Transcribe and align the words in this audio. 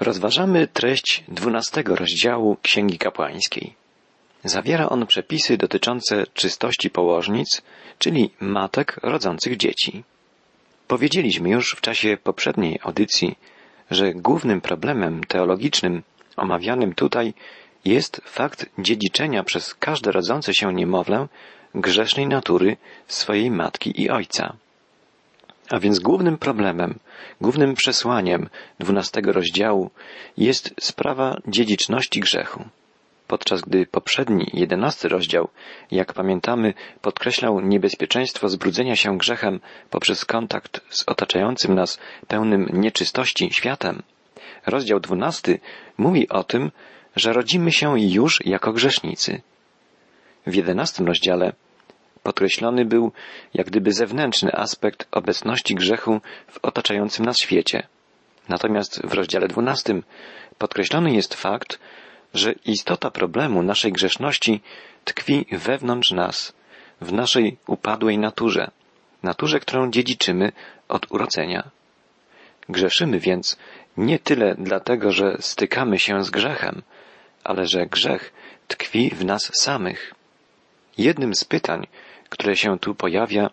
Rozważamy 0.00 0.66
treść 0.66 1.24
dwunastego 1.28 1.96
rozdziału 1.96 2.56
Księgi 2.62 2.98
Kapłańskiej. 2.98 3.74
Zawiera 4.44 4.88
on 4.88 5.06
przepisy 5.06 5.56
dotyczące 5.56 6.26
czystości 6.34 6.90
położnic, 6.90 7.62
czyli 7.98 8.30
matek 8.40 8.96
rodzących 9.02 9.56
dzieci. 9.56 10.04
Powiedzieliśmy 10.88 11.50
już 11.50 11.74
w 11.74 11.80
czasie 11.80 12.16
poprzedniej 12.24 12.78
audycji, 12.82 13.36
że 13.90 14.14
głównym 14.14 14.60
problemem 14.60 15.24
teologicznym 15.24 16.02
omawianym 16.36 16.94
tutaj 16.94 17.34
jest 17.84 18.20
fakt 18.24 18.66
dziedziczenia 18.78 19.42
przez 19.42 19.74
każde 19.74 20.12
rodzące 20.12 20.54
się 20.54 20.74
niemowlę 20.74 21.26
grzesznej 21.74 22.26
natury 22.26 22.76
swojej 23.08 23.50
matki 23.50 24.02
i 24.02 24.10
ojca. 24.10 24.56
A 25.70 25.78
więc 25.78 25.98
głównym 25.98 26.38
problemem, 26.38 26.98
głównym 27.40 27.74
przesłaniem 27.74 28.48
dwunastego 28.78 29.32
rozdziału 29.32 29.90
jest 30.36 30.74
sprawa 30.80 31.36
dziedziczności 31.48 32.20
grzechu. 32.20 32.64
Podczas 33.26 33.60
gdy 33.60 33.86
poprzedni, 33.86 34.50
jedenasty 34.52 35.08
rozdział, 35.08 35.48
jak 35.90 36.12
pamiętamy, 36.12 36.74
podkreślał 37.02 37.60
niebezpieczeństwo 37.60 38.48
zbrudzenia 38.48 38.96
się 38.96 39.18
grzechem 39.18 39.60
poprzez 39.90 40.24
kontakt 40.24 40.80
z 40.90 41.04
otaczającym 41.06 41.74
nas 41.74 41.98
pełnym 42.28 42.68
nieczystości 42.72 43.50
światem, 43.52 44.02
rozdział 44.66 45.00
dwunasty 45.00 45.60
mówi 45.98 46.28
o 46.28 46.44
tym, 46.44 46.70
że 47.16 47.32
rodzimy 47.32 47.72
się 47.72 48.00
już 48.00 48.46
jako 48.46 48.72
grzesznicy. 48.72 49.42
W 50.46 50.54
jedenastym 50.54 51.06
rozdziale 51.06 51.52
podkreślony 52.30 52.84
był 52.84 53.12
jak 53.54 53.66
gdyby 53.66 53.92
zewnętrzny 53.92 54.52
aspekt 54.52 55.08
obecności 55.10 55.74
grzechu 55.74 56.20
w 56.48 56.58
otaczającym 56.62 57.26
nas 57.26 57.38
świecie. 57.38 57.86
Natomiast 58.48 59.02
w 59.06 59.12
rozdziale 59.12 59.48
dwunastym 59.48 60.02
podkreślony 60.58 61.12
jest 61.12 61.34
fakt, 61.34 61.78
że 62.34 62.52
istota 62.52 63.10
problemu 63.10 63.62
naszej 63.62 63.92
grzeszności 63.92 64.60
tkwi 65.04 65.46
wewnątrz 65.52 66.10
nas, 66.10 66.52
w 67.00 67.12
naszej 67.12 67.56
upadłej 67.66 68.18
naturze, 68.18 68.70
naturze, 69.22 69.60
którą 69.60 69.90
dziedziczymy 69.90 70.52
od 70.88 71.12
urodzenia. 71.12 71.70
Grzeszymy 72.68 73.18
więc 73.18 73.56
nie 73.96 74.18
tyle 74.18 74.54
dlatego, 74.58 75.12
że 75.12 75.36
stykamy 75.40 75.98
się 75.98 76.24
z 76.24 76.30
grzechem, 76.30 76.82
ale 77.44 77.66
że 77.66 77.86
grzech 77.86 78.32
tkwi 78.68 79.10
w 79.10 79.24
nas 79.24 79.50
samych. 79.54 80.14
Jednym 80.98 81.34
z 81.34 81.44
pytań, 81.44 81.86
które 82.30 82.56
się 82.56 82.78
tu 82.78 82.94
pojawia, 82.94 83.50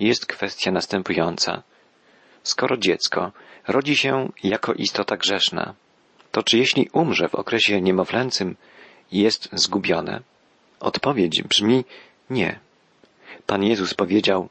jest 0.00 0.26
kwestia 0.26 0.70
następująca. 0.70 1.62
Skoro 2.42 2.76
dziecko 2.76 3.32
rodzi 3.68 3.96
się 3.96 4.28
jako 4.44 4.72
istota 4.72 5.16
grzeszna, 5.16 5.74
to 6.32 6.42
czy 6.42 6.58
jeśli 6.58 6.88
umrze 6.92 7.28
w 7.28 7.34
okresie 7.34 7.80
niemowlęcym, 7.80 8.56
jest 9.12 9.48
zgubione? 9.52 10.20
Odpowiedź 10.80 11.42
brzmi 11.42 11.84
nie. 12.30 12.58
Pan 13.46 13.62
Jezus 13.62 13.94
powiedział, 13.94 14.48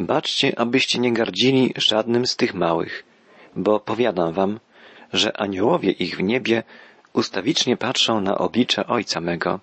baczcie, 0.00 0.58
abyście 0.58 0.98
nie 0.98 1.12
gardzili 1.12 1.72
żadnym 1.76 2.26
z 2.26 2.36
tych 2.36 2.54
małych, 2.54 3.04
bo 3.56 3.80
powiadam 3.80 4.32
wam, 4.32 4.60
że 5.12 5.36
aniołowie 5.36 5.90
ich 5.90 6.16
w 6.16 6.22
niebie 6.22 6.62
ustawicznie 7.12 7.76
patrzą 7.76 8.20
na 8.20 8.38
oblicze 8.38 8.86
Ojca 8.86 9.20
mego, 9.20 9.60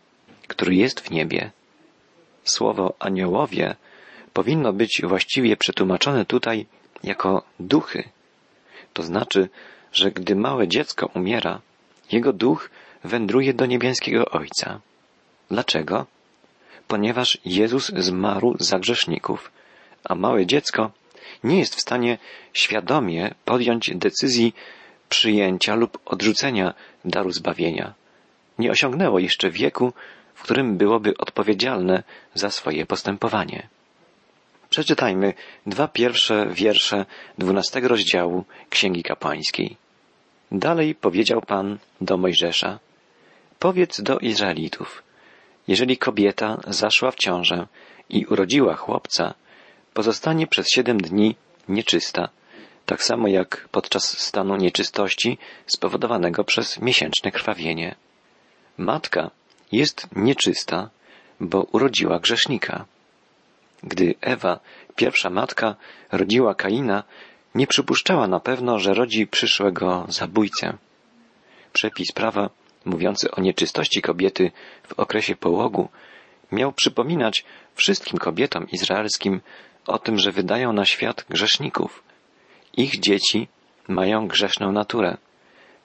który 0.48 0.76
jest 0.76 1.00
w 1.00 1.12
niebie. 1.12 1.52
Słowo 2.44 2.94
aniołowie 3.00 3.76
powinno 4.34 4.74
być 4.74 5.02
właściwie 5.04 5.58
przetłumaczone 5.58 6.26
tutaj 6.26 6.66
jako 7.04 7.44
duchy. 7.60 8.10
To 8.94 9.04
znaczy, 9.04 9.50
że 9.94 10.12
gdy 10.12 10.36
małe 10.36 10.68
dziecko 10.68 11.10
umiera, 11.14 11.62
jego 12.12 12.34
duch 12.34 12.70
wędruje 13.04 13.54
do 13.54 13.66
niebieskiego 13.66 14.26
Ojca. 14.26 14.80
Dlaczego? 15.52 16.06
Ponieważ 16.88 17.38
Jezus 17.46 17.92
zmarł 17.98 18.56
za 18.60 18.80
grzeszników, 18.80 19.52
a 20.04 20.16
małe 20.16 20.46
dziecko 20.46 20.92
nie 21.44 21.60
jest 21.60 21.76
w 21.76 21.82
stanie 21.82 22.18
świadomie 22.54 23.34
podjąć 23.46 23.92
decyzji 23.96 24.54
przyjęcia 25.10 25.76
lub 25.76 26.00
odrzucenia 26.06 26.74
daru 27.06 27.32
zbawienia. 27.32 27.94
Nie 28.60 28.72
osiągnęło 28.72 29.20
jeszcze 29.20 29.50
wieku, 29.50 29.94
w 30.42 30.44
którym 30.44 30.78
byłoby 30.78 31.18
odpowiedzialne 31.18 32.04
za 32.34 32.50
swoje 32.50 32.86
postępowanie. 32.86 33.68
Przeczytajmy 34.70 35.34
dwa 35.66 35.88
pierwsze 35.88 36.48
wiersze 36.50 37.06
dwunastego 37.38 37.88
rozdziału 37.88 38.46
Księgi 38.70 39.04
Kapłańskiej. 39.04 39.78
Dalej 40.52 40.96
powiedział 40.96 41.42
Pan 41.42 41.78
do 42.02 42.18
Mojżesza, 42.18 42.80
powiedz 43.60 44.02
do 44.02 44.20
Izraelitów, 44.20 45.04
jeżeli 45.68 45.98
kobieta 45.98 46.58
zaszła 46.68 47.12
w 47.12 47.16
ciążę 47.16 47.68
i 48.10 48.26
urodziła 48.26 48.76
chłopca, 48.76 49.34
pozostanie 49.94 50.48
przez 50.48 50.70
siedem 50.70 50.98
dni 50.98 51.36
nieczysta, 51.70 52.30
tak 52.86 53.04
samo 53.04 53.28
jak 53.28 53.68
podczas 53.72 54.18
stanu 54.18 54.56
nieczystości 54.56 55.38
spowodowanego 55.66 56.44
przez 56.44 56.80
miesięczne 56.80 57.32
krwawienie. 57.32 57.96
Matka 58.78 59.32
jest 59.72 60.08
nieczysta, 60.16 60.90
bo 61.40 61.64
urodziła 61.72 62.20
grzesznika. 62.20 62.86
Gdy 63.84 64.16
Ewa, 64.22 64.60
pierwsza 64.96 65.30
matka, 65.30 65.76
rodziła 66.12 66.56
Kaina, 66.56 67.04
nie 67.56 67.68
przypuszczała 67.68 68.28
na 68.28 68.40
pewno, 68.40 68.80
że 68.80 68.94
rodzi 68.94 69.28
przyszłego 69.28 70.06
zabójcę. 70.10 70.78
Przepis 71.74 72.12
prawa 72.12 72.50
mówiący 72.86 73.32
o 73.32 73.42
nieczystości 73.42 74.02
kobiety 74.02 74.52
w 74.84 74.94
okresie 75.00 75.36
połogu 75.36 75.90
miał 76.52 76.72
przypominać 76.72 77.46
wszystkim 77.76 78.20
kobietom 78.20 78.70
izraelskim 78.70 79.42
o 79.88 80.00
tym, 80.00 80.20
że 80.20 80.32
wydają 80.32 80.74
na 80.74 80.86
świat 80.86 81.26
grzeszników. 81.30 82.04
Ich 82.78 83.00
dzieci 83.00 83.48
mają 83.88 84.28
grzeszną 84.28 84.72
naturę, 84.72 85.18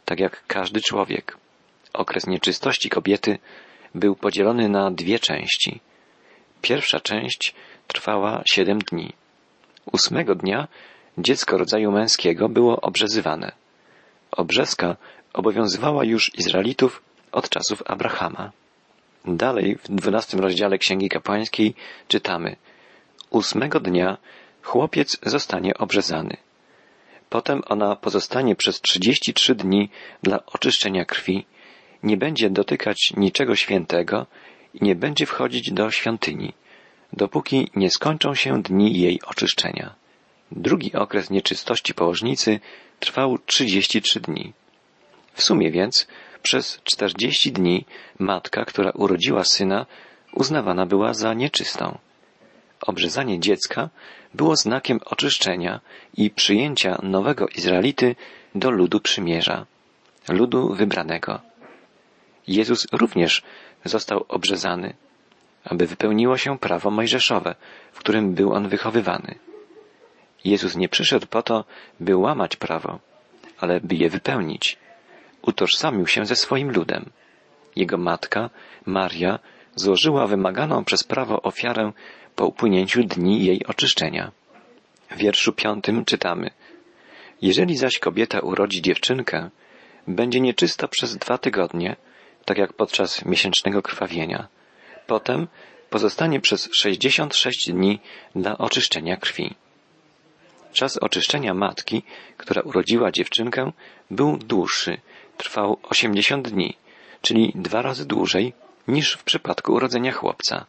tak 0.04 0.20
jak 0.20 0.46
każdy 0.46 0.80
człowiek. 0.80 1.36
Okres 1.92 2.26
nieczystości 2.26 2.90
kobiety 2.90 3.38
był 3.94 4.16
podzielony 4.16 4.68
na 4.68 4.90
dwie 4.90 5.18
części. 5.18 5.80
Pierwsza 6.62 7.00
część 7.00 7.54
trwała 7.86 8.42
siedem 8.46 8.78
dni. 8.78 9.12
Ósmego 9.92 10.34
dnia 10.34 10.68
dziecko 11.18 11.58
rodzaju 11.58 11.92
męskiego 11.92 12.48
było 12.48 12.80
obrzezywane. 12.80 13.52
Obrzeska 14.30 14.96
obowiązywała 15.32 16.04
już 16.04 16.34
Izraelitów 16.34 17.02
od 17.32 17.48
czasów 17.48 17.82
Abrahama. 17.86 18.50
Dalej 19.24 19.76
w 19.76 19.88
dwunastym 19.88 20.40
rozdziale 20.40 20.78
Księgi 20.78 21.08
Kapłańskiej 21.08 21.74
czytamy 22.08 22.56
Ósmego 23.30 23.80
dnia 23.80 24.16
chłopiec 24.62 25.18
zostanie 25.22 25.74
obrzezany. 25.78 26.36
Potem 27.30 27.62
ona 27.66 27.96
pozostanie 27.96 28.56
przez 28.56 28.80
trzydzieści 28.80 29.34
trzy 29.34 29.54
dni 29.54 29.90
dla 30.22 30.46
oczyszczenia 30.46 31.04
krwi, 31.04 31.46
nie 32.02 32.16
będzie 32.16 32.50
dotykać 32.50 33.12
niczego 33.16 33.56
świętego 33.56 34.26
i 34.74 34.84
nie 34.84 34.94
będzie 34.94 35.26
wchodzić 35.26 35.72
do 35.72 35.90
świątyni, 35.90 36.52
dopóki 37.12 37.70
nie 37.76 37.90
skończą 37.90 38.34
się 38.34 38.62
dni 38.62 39.00
jej 39.00 39.20
oczyszczenia. 39.22 39.94
Drugi 40.52 40.92
okres 40.94 41.30
nieczystości 41.30 41.94
położnicy 41.94 42.60
trwał 43.00 43.38
33 43.38 44.20
dni. 44.20 44.52
W 45.32 45.42
sumie 45.42 45.70
więc 45.70 46.06
przez 46.42 46.80
40 46.84 47.52
dni 47.52 47.84
matka, 48.18 48.64
która 48.64 48.90
urodziła 48.90 49.44
syna, 49.44 49.86
uznawana 50.32 50.86
była 50.86 51.14
za 51.14 51.34
nieczystą. 51.34 51.98
Obrzezanie 52.80 53.40
dziecka 53.40 53.88
było 54.34 54.56
znakiem 54.56 55.00
oczyszczenia 55.04 55.80
i 56.14 56.30
przyjęcia 56.30 56.98
nowego 57.02 57.48
Izraelity 57.48 58.16
do 58.54 58.70
ludu 58.70 59.00
przymierza, 59.00 59.66
ludu 60.28 60.74
wybranego. 60.74 61.40
Jezus 62.48 62.86
również 62.92 63.42
został 63.84 64.24
obrzezany, 64.28 64.94
aby 65.64 65.86
wypełniło 65.86 66.36
się 66.36 66.58
prawo 66.58 66.90
mojżeszowe, 66.90 67.54
w 67.92 67.98
którym 67.98 68.34
był 68.34 68.52
on 68.52 68.68
wychowywany. 68.68 69.38
Jezus 70.44 70.76
nie 70.76 70.88
przyszedł 70.88 71.26
po 71.26 71.42
to, 71.42 71.64
by 72.00 72.16
łamać 72.16 72.56
prawo, 72.56 72.98
ale 73.58 73.80
by 73.80 73.94
je 73.94 74.10
wypełnić. 74.10 74.76
Utożsamił 75.42 76.06
się 76.06 76.26
ze 76.26 76.36
swoim 76.36 76.70
ludem. 76.70 77.10
Jego 77.76 77.98
matka, 77.98 78.50
Maria, 78.86 79.38
złożyła 79.74 80.26
wymaganą 80.26 80.84
przez 80.84 81.04
prawo 81.04 81.42
ofiarę 81.42 81.92
po 82.36 82.46
upłynięciu 82.46 83.02
dni 83.02 83.44
jej 83.44 83.66
oczyszczenia. 83.66 84.32
W 85.10 85.16
wierszu 85.16 85.52
piątym 85.52 86.04
czytamy 86.04 86.50
Jeżeli 87.42 87.76
zaś 87.76 87.98
kobieta 87.98 88.40
urodzi 88.40 88.82
dziewczynkę, 88.82 89.50
będzie 90.08 90.40
nieczysta 90.40 90.88
przez 90.88 91.16
dwa 91.16 91.38
tygodnie, 91.38 91.96
tak 92.46 92.58
jak 92.58 92.72
podczas 92.72 93.24
miesięcznego 93.24 93.82
krwawienia. 93.82 94.48
Potem 95.06 95.48
pozostanie 95.90 96.40
przez 96.40 96.68
sześćdziesiąt 96.72 97.36
sześć 97.36 97.70
dni 97.70 98.00
dla 98.34 98.58
oczyszczenia 98.58 99.16
krwi. 99.16 99.54
Czas 100.72 100.96
oczyszczenia 100.96 101.54
matki, 101.54 102.02
która 102.36 102.62
urodziła 102.62 103.12
dziewczynkę, 103.12 103.72
był 104.10 104.36
dłuższy 104.36 105.00
trwał 105.36 105.78
80 105.82 106.48
dni, 106.48 106.76
czyli 107.22 107.52
dwa 107.54 107.82
razy 107.82 108.06
dłużej 108.06 108.52
niż 108.88 109.12
w 109.12 109.24
przypadku 109.24 109.72
urodzenia 109.72 110.12
chłopca. 110.12 110.66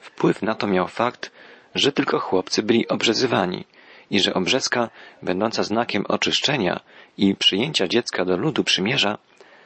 Wpływ 0.00 0.42
na 0.42 0.54
to 0.54 0.66
miał 0.66 0.88
fakt, 0.88 1.30
że 1.74 1.92
tylko 1.92 2.18
chłopcy 2.18 2.62
byli 2.62 2.88
obrzezywani 2.88 3.64
i 4.10 4.20
że 4.20 4.34
obrzeska, 4.34 4.90
będąca 5.22 5.62
znakiem 5.62 6.04
oczyszczenia 6.08 6.80
i 7.18 7.34
przyjęcia 7.34 7.88
dziecka 7.88 8.24
do 8.24 8.36
ludu 8.36 8.64
przymierza, 8.64 9.18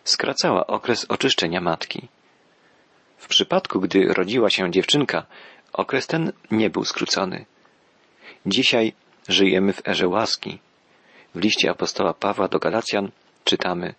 skracała 0.07 0.67
okres 0.67 1.07
oczyszczenia 1.09 1.61
matki. 1.61 2.09
W 3.19 3.29
przypadku, 3.29 3.81
gdy 3.81 4.15
rodziła 4.15 4.51
się 4.51 4.71
dziewczynka, 4.71 5.27
okres 5.73 6.07
ten 6.07 6.33
nie 6.51 6.71
był 6.71 6.85
skrócony. 6.85 7.47
Dzisiaj 8.47 8.93
żyjemy 9.29 9.73
w 9.73 9.89
erze 9.89 10.09
łaski. 10.09 10.59
W 11.35 11.41
liście 11.41 11.71
apostoła 11.71 12.15
Pawła 12.15 12.49
do 12.49 12.59
Galacjan 12.59 13.11
czytamy 13.45 13.95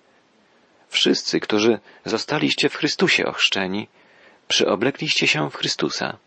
Wszyscy, 0.90 1.40
którzy 1.40 1.80
zostaliście 2.06 2.70
w 2.70 2.76
Chrystusie 2.76 3.26
ochrzczeni, 3.26 3.88
przyoblekliście 4.48 5.28
się 5.28 5.50
w 5.50 5.56
Chrystusa. 5.56 6.18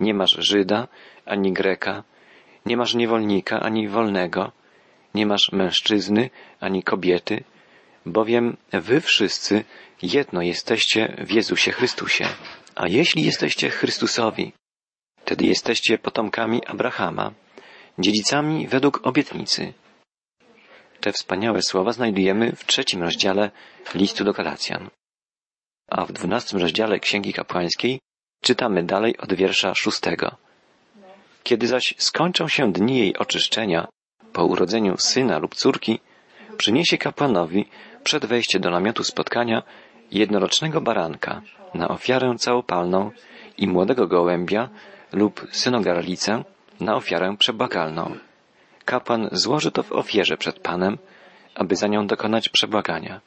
Nie 0.00 0.14
masz 0.14 0.36
Żyda, 0.38 0.88
ani 1.26 1.52
Greka, 1.52 2.02
nie 2.66 2.76
masz 2.76 2.94
niewolnika, 2.94 3.60
ani 3.60 3.88
wolnego, 3.88 4.52
nie 5.14 5.26
masz 5.26 5.52
mężczyzny, 5.52 6.30
ani 6.60 6.82
kobiety, 6.82 7.44
bowiem 8.06 8.56
wy 8.72 9.00
wszyscy 9.00 9.64
jedno 10.02 10.42
jesteście 10.42 11.16
w 11.18 11.30
Jezusie 11.30 11.72
Chrystusie. 11.72 12.28
A 12.74 12.88
jeśli 12.88 13.24
jesteście 13.24 13.70
Chrystusowi, 13.70 14.52
wtedy 15.20 15.46
jesteście 15.46 15.98
potomkami 15.98 16.66
Abrahama, 16.66 17.32
dziedzicami 17.98 18.68
według 18.68 19.06
obietnicy. 19.06 19.72
Te 21.00 21.12
wspaniałe 21.12 21.62
słowa 21.62 21.92
znajdujemy 21.92 22.52
w 22.56 22.66
trzecim 22.66 23.02
rozdziale 23.02 23.50
listu 23.94 24.24
do 24.24 24.32
Galacjan. 24.32 24.90
A 25.90 26.06
w 26.06 26.12
dwunastym 26.12 26.60
rozdziale 26.60 27.00
Księgi 27.00 27.32
Kapłańskiej 27.32 28.00
czytamy 28.42 28.82
dalej 28.82 29.18
od 29.18 29.34
wiersza 29.34 29.74
szóstego. 29.74 30.36
Kiedy 31.42 31.66
zaś 31.66 31.94
skończą 31.98 32.48
się 32.48 32.72
dni 32.72 32.98
jej 32.98 33.16
oczyszczenia 33.16 33.88
po 34.32 34.44
urodzeniu 34.44 34.96
syna 34.98 35.38
lub 35.38 35.54
córki, 35.54 36.00
przyniesie 36.56 36.98
kapłanowi 36.98 37.68
przed 38.04 38.26
wejściem 38.26 38.62
do 38.62 38.70
namiotu 38.70 39.04
spotkania 39.04 39.62
jednorocznego 40.10 40.80
baranka 40.80 41.42
na 41.74 41.88
ofiarę 41.88 42.34
całopalną 42.38 43.10
i 43.58 43.68
młodego 43.68 44.06
gołębia 44.06 44.68
lub 45.12 45.46
synogarlicę 45.52 46.44
na 46.80 46.96
ofiarę 46.96 47.36
przebłagalną. 47.38 48.16
Kapłan 48.84 49.28
złoży 49.32 49.70
to 49.70 49.82
w 49.82 49.92
ofierze 49.92 50.36
przed 50.36 50.58
Panem, 50.58 50.98
aby 51.54 51.76
za 51.76 51.86
nią 51.86 52.06
dokonać 52.06 52.48
przebłagania. 52.48 53.20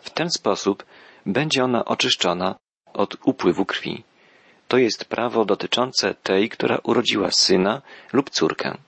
W 0.00 0.10
ten 0.10 0.30
sposób 0.30 0.84
będzie 1.26 1.64
ona 1.64 1.84
oczyszczona 1.84 2.54
od 2.94 3.16
upływu 3.24 3.64
krwi. 3.64 4.04
To 4.68 4.78
jest 4.78 5.04
prawo 5.04 5.44
dotyczące 5.44 6.14
tej, 6.14 6.48
która 6.48 6.78
urodziła 6.82 7.30
syna 7.30 7.82
lub 8.12 8.30
córkę. 8.30 8.78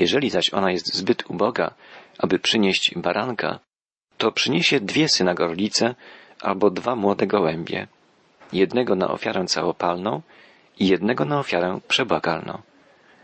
Jeżeli 0.00 0.30
zaś 0.30 0.54
ona 0.54 0.70
jest 0.70 0.94
zbyt 0.94 1.30
uboga, 1.30 1.74
aby 2.22 2.38
przynieść 2.38 2.94
baranka, 2.96 3.58
to 4.18 4.32
przyniesie 4.32 4.80
dwie 4.80 5.08
synagorlice 5.08 5.94
albo 6.40 6.70
dwa 6.70 6.96
młode 6.96 7.26
gołębie, 7.26 7.86
jednego 8.52 8.94
na 8.94 9.08
ofiarę 9.10 9.44
całopalną 9.46 10.22
i 10.78 10.88
jednego 10.88 11.24
na 11.24 11.38
ofiarę 11.38 11.80
przebłagalną. 11.88 12.62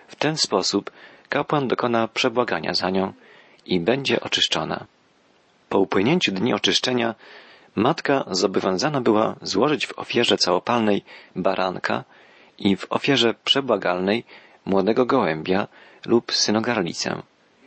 W 0.09 0.17
ten 0.17 0.37
sposób 0.37 0.91
kapłan 1.29 1.69
dokona 1.69 2.09
przebłagania 2.09 2.75
za 2.75 2.91
nią 2.91 3.13
i 3.67 3.81
będzie 3.81 4.21
oczyszczona. 4.21 4.87
Po 5.69 5.79
upłynięciu 5.79 6.33
dni 6.33 6.55
oczyszczenia 6.55 7.15
matka 7.75 8.25
zobowiązana 8.31 9.01
była 9.01 9.37
złożyć 9.43 9.87
w 9.87 9.99
ofierze 9.99 10.39
całopalnej 10.39 11.05
baranka 11.37 12.05
i 12.59 12.77
w 12.77 12.87
ofierze 12.91 13.35
przebłagalnej 13.45 14.25
młodego 14.65 15.07
gołębia 15.07 15.69
lub 16.07 16.33
synogarlicę. 16.33 17.23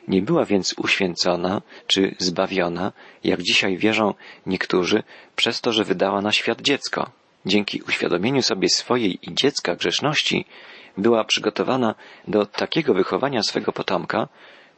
Nie 0.10 0.22
była 0.22 0.46
więc 0.46 0.76
uświęcona 0.78 1.62
czy 1.88 2.16
zbawiona, 2.18 2.92
jak 3.24 3.42
dzisiaj 3.42 3.78
wierzą 3.78 4.14
niektórzy, 4.46 5.04
przez 5.36 5.62
to, 5.62 5.72
że 5.74 5.84
wydała 5.84 6.22
na 6.22 6.32
świat 6.32 6.62
dziecko. 6.62 7.12
Dzięki 7.46 7.82
uświadomieniu 7.88 8.42
sobie 8.42 8.70
swojej 8.70 9.30
i 9.30 9.36
dziecka 9.36 9.76
grzeszności 9.76 10.46
była 10.98 11.24
przygotowana 11.24 11.96
do 12.28 12.46
takiego 12.46 12.94
wychowania 12.94 13.44
swego 13.44 13.72
potomka, 13.72 14.28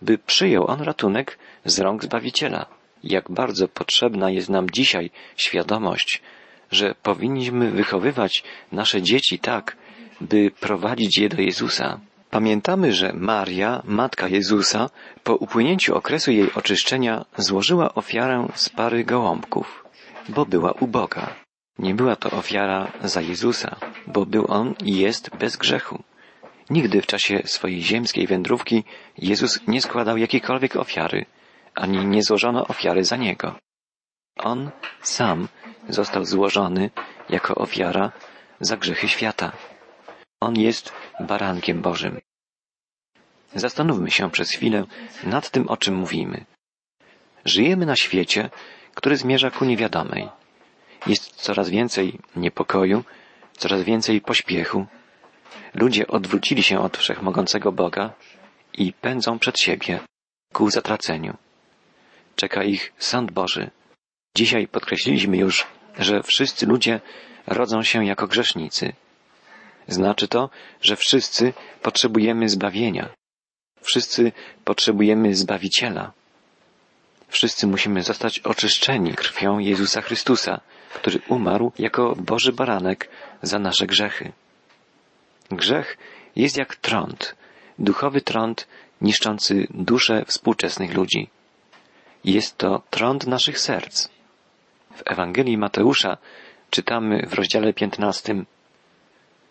by 0.01 0.17
przyjął 0.17 0.67
on 0.67 0.81
ratunek 0.81 1.37
z 1.65 1.79
rąk 1.79 2.03
Zbawiciela. 2.03 2.65
Jak 3.03 3.31
bardzo 3.31 3.67
potrzebna 3.67 4.31
jest 4.31 4.49
nam 4.49 4.69
dzisiaj 4.69 5.11
świadomość, 5.37 6.21
że 6.71 6.95
powinniśmy 7.03 7.71
wychowywać 7.71 8.43
nasze 8.71 9.01
dzieci 9.01 9.39
tak, 9.39 9.77
by 10.21 10.51
prowadzić 10.59 11.17
je 11.17 11.29
do 11.29 11.41
Jezusa. 11.41 11.99
Pamiętamy, 12.31 12.93
że 12.93 13.13
Maria, 13.13 13.81
matka 13.85 14.27
Jezusa, 14.27 14.89
po 15.23 15.35
upłynięciu 15.35 15.95
okresu 15.95 16.31
jej 16.31 16.53
oczyszczenia 16.53 17.25
złożyła 17.37 17.93
ofiarę 17.93 18.47
z 18.55 18.69
pary 18.69 19.03
gołąbków, 19.03 19.85
bo 20.29 20.45
była 20.45 20.71
uboga. 20.71 21.35
Nie 21.79 21.95
była 21.95 22.15
to 22.15 22.31
ofiara 22.31 22.91
za 23.03 23.21
Jezusa, 23.21 23.75
bo 24.07 24.25
był 24.25 24.45
on 24.47 24.75
i 24.85 24.97
jest 24.97 25.35
bez 25.35 25.57
grzechu. 25.57 26.03
Nigdy 26.69 27.01
w 27.01 27.05
czasie 27.05 27.41
swojej 27.45 27.81
ziemskiej 27.81 28.27
wędrówki 28.27 28.83
Jezus 29.17 29.59
nie 29.67 29.81
składał 29.81 30.17
jakiejkolwiek 30.17 30.75
ofiary, 30.75 31.25
ani 31.75 32.05
nie 32.05 32.23
złożono 32.23 32.67
ofiary 32.67 33.03
za 33.03 33.15
niego. 33.15 33.55
On 34.37 34.69
sam 35.01 35.47
został 35.89 36.25
złożony 36.25 36.89
jako 37.29 37.55
ofiara 37.55 38.11
za 38.59 38.77
grzechy 38.77 39.07
świata. 39.07 39.51
On 40.41 40.55
jest 40.55 40.93
barankiem 41.19 41.81
Bożym. 41.81 42.21
Zastanówmy 43.55 44.11
się 44.11 44.31
przez 44.31 44.51
chwilę 44.51 44.85
nad 45.23 45.49
tym, 45.49 45.67
o 45.67 45.77
czym 45.77 45.95
mówimy. 45.95 46.45
Żyjemy 47.45 47.85
na 47.85 47.95
świecie, 47.95 48.49
który 48.95 49.17
zmierza 49.17 49.51
ku 49.51 49.65
niewiadomej. 49.65 50.29
Jest 51.07 51.35
coraz 51.35 51.69
więcej 51.69 52.19
niepokoju, 52.35 53.03
coraz 53.57 53.83
więcej 53.83 54.21
pośpiechu. 54.21 54.85
Ludzie 55.73 56.07
odwrócili 56.07 56.63
się 56.63 56.79
od 56.79 56.97
wszechmogącego 56.97 57.71
Boga 57.71 58.13
i 58.73 58.93
pędzą 58.93 59.39
przed 59.39 59.59
siebie 59.59 59.99
ku 60.53 60.69
zatraceniu. 60.69 61.37
Czeka 62.35 62.63
ich 62.63 62.93
sąd 62.97 63.31
Boży. 63.31 63.69
Dzisiaj 64.35 64.67
podkreśliliśmy 64.67 65.37
już, 65.37 65.67
że 65.99 66.23
wszyscy 66.23 66.65
ludzie 66.65 67.01
rodzą 67.47 67.83
się 67.83 68.05
jako 68.05 68.27
grzesznicy. 68.27 68.93
Znaczy 69.91 70.27
to, 70.27 70.49
że 70.81 70.95
wszyscy 70.95 71.53
potrzebujemy 71.81 72.49
zbawienia. 72.49 73.09
Wszyscy 73.81 74.31
potrzebujemy 74.65 75.35
Zbawiciela. 75.35 76.11
Wszyscy 77.27 77.67
musimy 77.67 78.03
zostać 78.03 78.39
oczyszczeni 78.39 79.13
krwią 79.13 79.59
Jezusa 79.59 80.01
Chrystusa, 80.01 80.61
który 80.93 81.19
umarł 81.27 81.71
jako 81.79 82.15
Boży 82.15 82.53
Baranek 82.53 83.09
za 83.41 83.59
nasze 83.59 83.87
grzechy. 83.87 84.31
Grzech 85.51 85.97
jest 86.35 86.57
jak 86.57 86.75
trąd, 86.75 87.35
duchowy 87.79 88.21
trąd 88.21 88.67
niszczący 89.01 89.67
duszę 89.69 90.25
współczesnych 90.27 90.93
ludzi. 90.93 91.29
Jest 92.23 92.57
to 92.57 92.81
trąd 92.89 93.27
naszych 93.27 93.59
serc. 93.59 94.09
W 94.95 95.01
Ewangelii 95.05 95.57
Mateusza 95.57 96.17
czytamy 96.69 97.27
w 97.27 97.33
rozdziale 97.33 97.73
piętnastym 97.73 98.45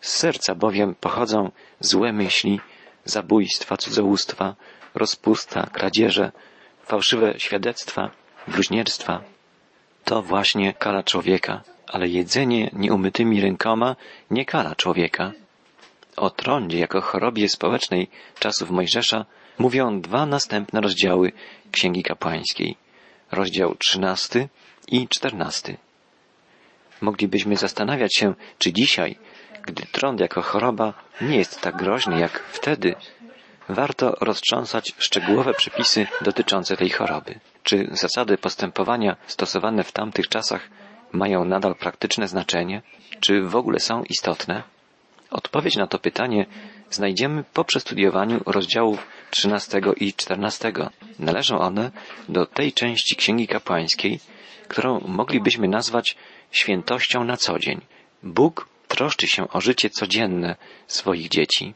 z 0.01 0.09
serca 0.13 0.55
bowiem 0.55 0.95
pochodzą 0.95 1.51
złe 1.79 2.13
myśli, 2.13 2.59
zabójstwa, 3.05 3.77
cudzołóstwa, 3.77 4.55
rozpusta, 4.95 5.69
kradzieże, 5.73 6.31
fałszywe 6.83 7.33
świadectwa, 7.37 8.11
bluźnierstwa. 8.47 9.21
To 10.05 10.21
właśnie 10.21 10.73
kala 10.73 11.03
człowieka, 11.03 11.61
ale 11.87 12.07
jedzenie 12.07 12.69
nieumytymi 12.73 13.41
rękoma 13.41 13.95
nie 14.31 14.45
kala 14.45 14.75
człowieka. 14.75 15.31
O 16.17 16.29
trądzie 16.29 16.79
jako 16.79 17.01
chorobie 17.01 17.49
społecznej 17.49 18.07
czasów 18.39 18.69
Mojżesza 18.69 19.25
mówią 19.57 20.01
dwa 20.01 20.25
następne 20.25 20.81
rozdziały 20.81 21.31
Księgi 21.71 22.03
Kapłańskiej. 22.03 22.75
Rozdział 23.31 23.75
trzynasty 23.75 24.49
i 24.87 25.07
czternasty. 25.07 25.77
Moglibyśmy 27.01 27.57
zastanawiać 27.57 28.15
się, 28.15 28.33
czy 28.57 28.73
dzisiaj 28.73 29.15
gdy 29.65 29.85
trąd 29.91 30.19
jako 30.19 30.41
choroba 30.41 30.93
nie 31.21 31.37
jest 31.37 31.61
tak 31.61 31.75
groźny 31.75 32.19
jak 32.19 32.43
wtedy, 32.51 32.95
warto 33.69 34.15
roztrząsać 34.21 34.93
szczegółowe 34.97 35.53
przepisy 35.53 36.07
dotyczące 36.21 36.77
tej 36.77 36.89
choroby. 36.89 37.39
Czy 37.63 37.87
zasady 37.91 38.37
postępowania 38.37 39.15
stosowane 39.27 39.83
w 39.83 39.91
tamtych 39.91 40.27
czasach 40.27 40.69
mają 41.11 41.45
nadal 41.45 41.75
praktyczne 41.75 42.27
znaczenie? 42.27 42.81
Czy 43.19 43.41
w 43.41 43.55
ogóle 43.55 43.79
są 43.79 44.03
istotne? 44.03 44.63
Odpowiedź 45.31 45.75
na 45.75 45.87
to 45.87 45.99
pytanie 45.99 46.45
znajdziemy 46.89 47.43
po 47.53 47.63
przestudiowaniu 47.63 48.41
rozdziałów 48.45 49.07
13 49.31 49.81
i 49.97 50.13
14. 50.13 50.73
Należą 51.19 51.59
one 51.59 51.91
do 52.29 52.45
tej 52.45 52.73
części 52.73 53.15
Księgi 53.15 53.47
Kapłańskiej, 53.47 54.19
którą 54.67 54.99
moglibyśmy 54.99 55.67
nazwać 55.67 56.17
świętością 56.51 57.23
na 57.23 57.37
co 57.37 57.59
dzień. 57.59 57.81
Bóg 58.23 58.67
troszczy 59.01 59.27
się 59.27 59.49
o 59.49 59.61
życie 59.61 59.89
codzienne 59.89 60.55
swoich 60.87 61.29
dzieci. 61.29 61.73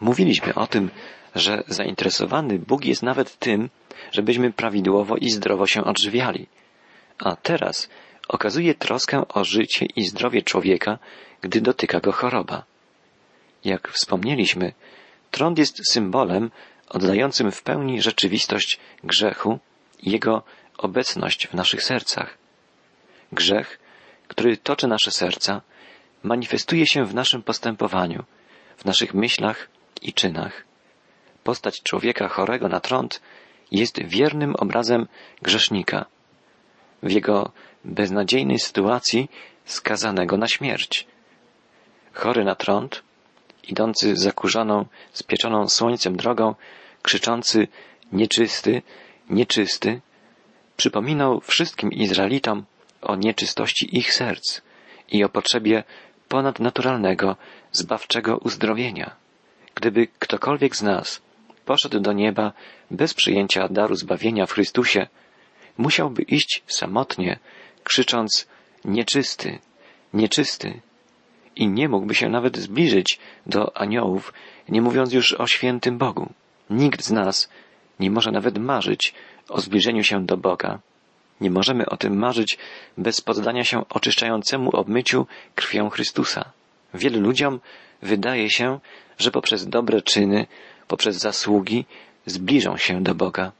Mówiliśmy 0.00 0.54
o 0.54 0.66
tym, 0.66 0.90
że 1.34 1.64
zainteresowany 1.68 2.58
Bóg 2.58 2.84
jest 2.84 3.02
nawet 3.02 3.38
tym, 3.38 3.70
żebyśmy 4.12 4.52
prawidłowo 4.52 5.16
i 5.16 5.30
zdrowo 5.30 5.66
się 5.66 5.84
odżywiali. 5.84 6.46
A 7.18 7.36
teraz 7.36 7.88
okazuje 8.28 8.74
troskę 8.74 9.28
o 9.28 9.44
życie 9.44 9.86
i 9.96 10.04
zdrowie 10.04 10.42
człowieka, 10.42 10.98
gdy 11.40 11.60
dotyka 11.60 12.00
go 12.00 12.12
choroba. 12.12 12.64
Jak 13.64 13.88
wspomnieliśmy, 13.88 14.72
trąd 15.30 15.58
jest 15.58 15.92
symbolem 15.92 16.50
oddającym 16.88 17.52
w 17.52 17.62
pełni 17.62 18.02
rzeczywistość 18.02 18.78
grzechu 19.04 19.58
i 20.02 20.10
jego 20.10 20.42
obecność 20.78 21.46
w 21.46 21.54
naszych 21.54 21.82
sercach. 21.82 22.38
Grzech, 23.32 23.78
który 24.28 24.56
toczy 24.56 24.88
nasze 24.88 25.10
serca, 25.10 25.60
manifestuje 26.22 26.86
się 26.86 27.04
w 27.04 27.14
naszym 27.14 27.42
postępowaniu, 27.42 28.24
w 28.76 28.84
naszych 28.84 29.14
myślach 29.14 29.68
i 30.02 30.12
czynach. 30.12 30.64
Postać 31.44 31.82
człowieka 31.82 32.28
chorego 32.28 32.68
na 32.68 32.80
trąd 32.80 33.20
jest 33.70 34.02
wiernym 34.02 34.56
obrazem 34.56 35.06
grzesznika. 35.42 36.06
W 37.02 37.10
jego 37.10 37.52
beznadziejnej 37.84 38.58
sytuacji 38.58 39.30
skazanego 39.64 40.36
na 40.36 40.48
śmierć. 40.48 41.06
Chory 42.12 42.44
na 42.44 42.54
trąd, 42.54 43.02
idący 43.68 44.16
zakurzoną, 44.16 44.86
spieczoną 45.12 45.68
słońcem 45.68 46.16
drogą, 46.16 46.54
krzyczący 47.02 47.68
nieczysty, 48.12 48.82
nieczysty, 49.30 50.00
przypominał 50.76 51.40
wszystkim 51.40 51.92
Izraelitom 51.92 52.64
o 53.02 53.16
nieczystości 53.16 53.98
ich 53.98 54.14
serc 54.14 54.60
i 55.08 55.24
o 55.24 55.28
potrzebie 55.28 55.84
ponadnaturalnego, 56.32 57.36
zbawczego 57.72 58.36
uzdrowienia. 58.36 59.16
Gdyby 59.74 60.06
ktokolwiek 60.18 60.76
z 60.76 60.82
nas 60.82 61.22
poszedł 61.64 62.00
do 62.00 62.12
nieba 62.12 62.52
bez 62.90 63.14
przyjęcia 63.14 63.68
daru 63.68 63.94
zbawienia 63.94 64.46
w 64.46 64.52
Chrystusie, 64.52 65.06
musiałby 65.78 66.22
iść 66.22 66.62
samotnie, 66.66 67.38
krzycząc 67.84 68.48
nieczysty, 68.84 69.58
nieczysty 70.14 70.80
i 71.56 71.68
nie 71.68 71.88
mógłby 71.88 72.14
się 72.14 72.28
nawet 72.28 72.56
zbliżyć 72.56 73.18
do 73.46 73.76
aniołów, 73.76 74.32
nie 74.68 74.82
mówiąc 74.82 75.12
już 75.12 75.32
o 75.32 75.46
świętym 75.46 75.98
Bogu. 75.98 76.32
Nikt 76.70 77.02
z 77.02 77.10
nas 77.10 77.50
nie 78.00 78.10
może 78.10 78.30
nawet 78.30 78.58
marzyć 78.58 79.14
o 79.48 79.60
zbliżeniu 79.60 80.04
się 80.04 80.26
do 80.26 80.36
Boga. 80.36 80.78
Nie 81.42 81.50
możemy 81.50 81.86
o 81.86 81.96
tym 81.96 82.18
marzyć 82.18 82.58
bez 82.98 83.20
poddania 83.20 83.64
się 83.64 83.88
oczyszczającemu 83.88 84.70
obmyciu 84.70 85.26
krwią 85.54 85.90
Chrystusa. 85.90 86.42
Wielu 86.94 87.20
ludziom 87.20 87.60
wydaje 88.02 88.50
się, 88.50 88.80
że 89.18 89.30
poprzez 89.30 89.68
dobre 89.68 90.02
czyny, 90.02 90.46
poprzez 90.88 91.16
zasługi 91.16 91.84
zbliżą 92.26 92.76
się 92.76 93.02
do 93.02 93.14
Boga 93.14 93.52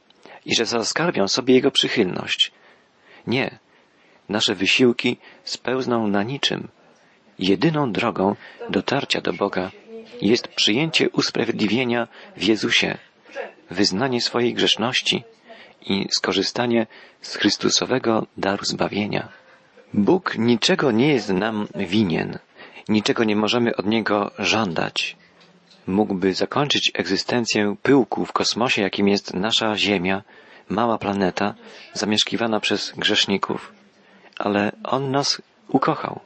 i 0.47 0.55
że 0.55 0.67
zaskarbią 0.67 1.29
sobie 1.29 1.55
Jego 1.55 1.71
przychylność. 1.71 2.53
Nie. 3.27 3.59
Nasze 4.29 4.55
wysiłki 4.55 5.17
spełzną 5.45 6.07
na 6.07 6.23
niczym. 6.23 6.69
Jedyną 7.39 7.93
drogą 7.93 8.37
dotarcia 8.71 9.21
do 9.21 9.33
Boga 9.33 9.71
jest 10.21 10.49
przyjęcie 10.49 11.11
usprawiedliwienia 11.11 12.09
w 12.37 12.43
Jezusie, 12.43 12.99
wyznanie 13.71 14.21
swojej 14.21 14.55
grzeszności 14.55 15.25
i 15.87 16.09
skorzystanie 16.11 16.87
z 17.21 17.37
Chrystusowego 17.37 18.27
daru 18.37 18.65
zbawienia. 18.65 19.29
Bóg 19.95 20.39
niczego 20.39 20.91
nie 20.91 21.09
jest 21.13 21.29
nam 21.29 21.69
winien, 21.75 22.39
niczego 22.89 23.25
nie 23.25 23.37
możemy 23.37 23.77
od 23.77 23.87
Niego 23.87 24.31
żądać. 24.39 25.17
Mógłby 25.87 26.35
zakończyć 26.35 26.91
egzystencję 26.95 27.77
pyłku 27.83 28.27
w 28.27 28.33
kosmosie, 28.33 28.83
jakim 28.83 29.09
jest 29.09 29.35
nasza 29.35 29.77
Ziemia, 29.77 30.23
mała 30.69 30.99
planeta, 30.99 31.55
zamieszkiwana 31.93 32.61
przez 32.61 32.93
grzeszników, 32.97 33.73
ale 34.39 34.73
On 34.85 35.11
nas 35.11 35.43
ukochał. 35.69 36.21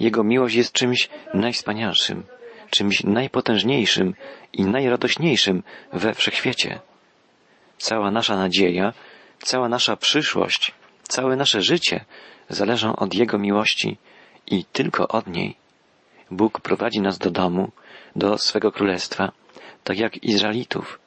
Jego 0.00 0.24
miłość 0.24 0.54
jest 0.54 0.72
czymś 0.72 1.08
najwspanialszym, 1.34 2.22
czymś 2.70 3.04
najpotężniejszym 3.04 4.14
i 4.52 4.64
najradośniejszym 4.64 5.62
we 5.92 6.14
wszechświecie. 6.14 6.80
Cała 7.80 8.10
nasza 8.10 8.36
nadzieja, 8.36 8.92
cała 9.38 9.68
nasza 9.68 9.96
przyszłość, 9.96 10.72
całe 11.02 11.36
nasze 11.36 11.62
życie 11.62 12.04
zależą 12.48 12.96
od 12.96 13.14
Jego 13.14 13.38
miłości 13.38 13.96
i 14.46 14.64
tylko 14.64 15.08
od 15.08 15.26
niej. 15.26 15.56
Bóg 16.30 16.60
prowadzi 16.60 17.00
nas 17.00 17.18
do 17.18 17.30
domu, 17.30 17.72
do 18.16 18.38
swego 18.38 18.72
królestwa, 18.72 19.32
tak 19.84 19.98
jak 19.98 20.24
Izraelitów. 20.24 20.98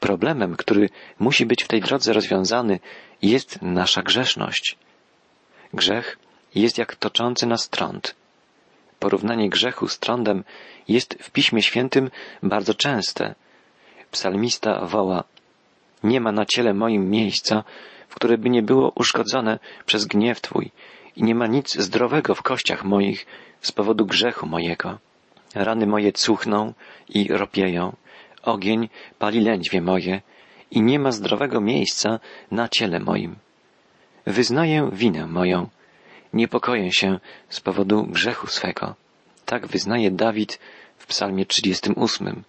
Problemem, 0.00 0.56
który 0.56 0.90
musi 1.18 1.46
być 1.46 1.64
w 1.64 1.68
tej 1.68 1.80
drodze 1.80 2.12
rozwiązany, 2.12 2.80
jest 3.22 3.62
nasza 3.62 4.02
grzeszność. 4.02 4.76
Grzech 5.74 6.18
jest 6.54 6.78
jak 6.78 6.96
toczący 6.96 7.46
nas 7.46 7.68
trąd. 7.68 8.14
Porównanie 8.98 9.50
grzechu 9.50 9.88
z 9.88 9.98
trądem 9.98 10.44
jest 10.88 11.18
w 11.20 11.30
Piśmie 11.30 11.62
Świętym 11.62 12.10
bardzo 12.42 12.74
częste. 12.74 13.34
Psalmista 14.10 14.80
woła 14.86 15.24
Nie 16.02 16.20
ma 16.20 16.32
na 16.32 16.46
ciele 16.46 16.74
moim 16.74 17.10
miejsca, 17.10 17.64
w 18.08 18.14
które 18.14 18.38
by 18.38 18.50
nie 18.50 18.62
było 18.62 18.92
uszkodzone 18.94 19.58
przez 19.86 20.04
gniew 20.04 20.40
Twój 20.40 20.70
i 21.16 21.22
nie 21.22 21.34
ma 21.34 21.46
nic 21.46 21.78
zdrowego 21.78 22.34
w 22.34 22.42
kościach 22.42 22.84
moich 22.84 23.26
z 23.60 23.72
powodu 23.72 24.06
grzechu 24.06 24.46
mojego. 24.46 24.98
Rany 25.54 25.86
moje 25.86 26.12
cuchną 26.12 26.72
i 27.08 27.28
ropieją, 27.28 27.96
ogień 28.42 28.88
pali 29.18 29.40
lędźwie 29.40 29.80
moje 29.82 30.22
i 30.70 30.82
nie 30.82 30.98
ma 30.98 31.12
zdrowego 31.12 31.60
miejsca 31.60 32.20
na 32.50 32.68
ciele 32.68 33.00
moim. 33.00 33.36
Wyznaję 34.26 34.90
winę 34.92 35.26
moją, 35.26 35.68
niepokoję 36.32 36.92
się 36.92 37.20
z 37.48 37.60
powodu 37.60 38.06
grzechu 38.06 38.46
swego. 38.46 38.94
Tak 39.46 39.66
wyznaje 39.66 40.10
Dawid 40.10 40.58
w 40.98 41.06
psalmie 41.06 41.46
38. 41.46 42.44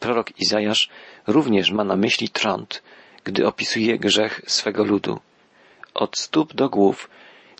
Prorok 0.00 0.40
Izajasz 0.40 0.88
również 1.26 1.70
ma 1.70 1.84
na 1.84 1.96
myśli 1.96 2.28
trąd, 2.28 2.82
gdy 3.24 3.46
opisuje 3.46 3.98
grzech 3.98 4.40
swego 4.46 4.84
ludu. 4.84 5.20
Od 5.94 6.18
stóp 6.18 6.54
do 6.54 6.68
głów 6.68 7.10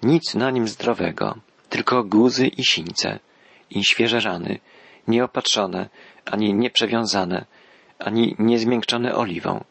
nic 0.02 0.34
na 0.34 0.50
nim 0.50 0.68
zdrowego, 0.68 1.38
tylko 1.68 2.04
guzy 2.04 2.46
i 2.46 2.64
sińce, 2.64 3.18
i 3.70 3.84
świeże 3.84 4.20
rany, 4.20 4.58
nieopatrzone, 5.08 5.88
ani 6.24 6.54
nieprzewiązane, 6.54 7.44
ani 7.98 8.36
niezmiękczone 8.38 9.14
oliwą. 9.14 9.64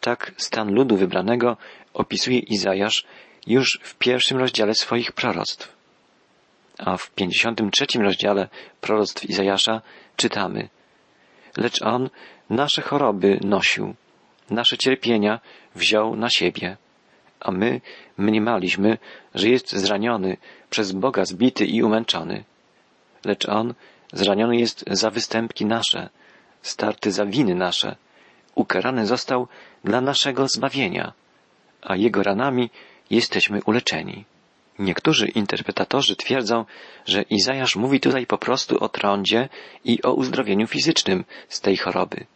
Tak 0.00 0.32
stan 0.36 0.74
ludu 0.74 0.96
wybranego 0.96 1.56
opisuje 1.94 2.38
Izajasz 2.38 3.04
już 3.46 3.80
w 3.82 3.94
pierwszym 3.94 4.38
rozdziale 4.38 4.74
swoich 4.74 5.12
proroctw. 5.12 5.72
A 6.78 6.96
w 6.96 7.10
53 7.10 7.86
rozdziale 7.98 8.48
proroctw 8.80 9.24
Izajasza 9.24 9.82
czytamy 10.16 10.68
Lecz 11.56 11.82
on 11.82 12.10
nasze 12.50 12.82
choroby 12.82 13.38
nosił, 13.44 13.94
nasze 14.50 14.78
cierpienia 14.78 15.40
wziął 15.74 16.16
na 16.16 16.30
siebie, 16.30 16.76
a 17.40 17.50
my 17.50 17.80
mniemaliśmy, 18.18 18.98
że 19.34 19.48
jest 19.48 19.72
zraniony, 19.72 20.36
przez 20.70 20.92
Boga 20.92 21.24
zbity 21.24 21.66
i 21.66 21.82
umęczony. 21.82 22.44
Lecz 23.24 23.48
on 23.48 23.74
zraniony 24.12 24.56
jest 24.56 24.84
za 24.90 25.10
występki 25.10 25.66
nasze, 25.66 26.08
starty 26.62 27.12
za 27.12 27.26
winy 27.26 27.54
nasze, 27.54 27.96
ukarany 28.54 29.06
został 29.06 29.48
dla 29.84 30.00
naszego 30.00 30.48
zbawienia, 30.48 31.12
a 31.82 31.96
jego 31.96 32.22
ranami 32.22 32.70
jesteśmy 33.10 33.60
uleczeni. 33.64 34.24
Niektórzy 34.80 35.28
interpretatorzy 35.28 36.16
twierdzą, 36.16 36.64
że 37.06 37.22
Izajasz 37.22 37.76
mówi 37.76 38.00
tutaj 38.00 38.26
po 38.26 38.38
prostu 38.38 38.84
o 38.84 38.88
trądzie 38.88 39.48
i 39.84 40.02
o 40.02 40.12
uzdrowieniu 40.12 40.66
fizycznym 40.66 41.24
z 41.48 41.60
tej 41.60 41.76
choroby. 41.76 42.26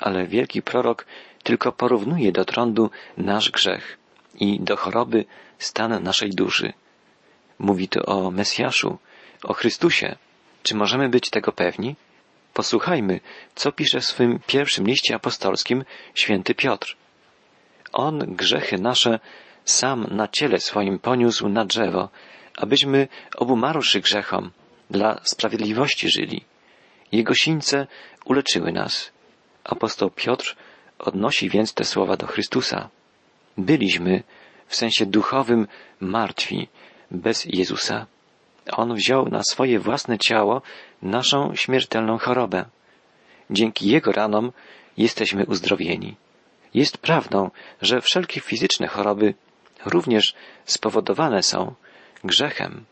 Ale 0.00 0.26
wielki 0.26 0.62
prorok 0.62 1.06
tylko 1.42 1.72
porównuje 1.72 2.32
do 2.32 2.44
trądu 2.44 2.90
nasz 3.16 3.50
grzech 3.50 3.98
i 4.40 4.60
do 4.60 4.76
choroby 4.76 5.24
stan 5.58 6.02
naszej 6.02 6.30
duszy. 6.30 6.72
Mówi 7.58 7.88
to 7.88 8.04
o 8.04 8.30
Mesjaszu, 8.30 8.98
o 9.42 9.52
Chrystusie. 9.54 10.16
Czy 10.62 10.74
możemy 10.74 11.08
być 11.08 11.30
tego 11.30 11.52
pewni? 11.52 11.96
Posłuchajmy, 12.54 13.20
co 13.54 13.72
pisze 13.72 14.00
w 14.00 14.04
swym 14.04 14.40
pierwszym 14.46 14.86
liście 14.86 15.14
apostolskim 15.14 15.84
święty 16.14 16.54
Piotr. 16.54 16.96
On 17.92 18.18
grzechy 18.18 18.78
nasze 18.78 19.20
sam 19.64 20.06
na 20.10 20.28
ciele 20.28 20.60
swoim 20.60 20.98
poniósł 20.98 21.48
na 21.48 21.64
drzewo, 21.64 22.08
abyśmy 22.56 23.08
obumarłszy 23.36 24.00
grzechom, 24.00 24.50
dla 24.90 25.20
sprawiedliwości 25.24 26.08
żyli. 26.08 26.44
Jego 27.12 27.34
sińce 27.34 27.86
uleczyły 28.24 28.72
nas. 28.72 29.12
Apostoł 29.64 30.10
Piotr 30.10 30.56
odnosi 30.98 31.48
więc 31.50 31.74
te 31.74 31.84
słowa 31.84 32.16
do 32.16 32.26
Chrystusa. 32.26 32.88
Byliśmy 33.58 34.22
w 34.66 34.76
sensie 34.76 35.06
duchowym 35.06 35.66
martwi 36.00 36.68
bez 37.10 37.44
Jezusa. 37.44 38.06
On 38.72 38.94
wziął 38.94 39.28
na 39.28 39.42
swoje 39.42 39.78
własne 39.78 40.18
ciało 40.18 40.62
naszą 41.02 41.54
śmiertelną 41.54 42.18
chorobę. 42.18 42.64
Dzięki 43.50 43.88
Jego 43.88 44.12
ranom 44.12 44.52
jesteśmy 44.96 45.46
uzdrowieni. 45.46 46.16
Jest 46.74 46.98
prawdą, 46.98 47.50
że 47.82 48.00
wszelkie 48.00 48.40
fizyczne 48.40 48.86
choroby 48.86 49.34
również 49.84 50.34
spowodowane 50.64 51.42
są 51.42 51.74
grzechem. 52.24 52.84